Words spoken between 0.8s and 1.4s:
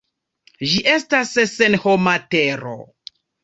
estas